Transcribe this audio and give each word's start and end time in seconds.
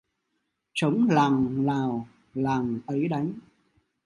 Trống 0.73 1.07
làng 1.09 1.65
nào 1.65 2.07
làng 2.33 2.79
ấy 2.87 3.07
đánh. 3.07 3.33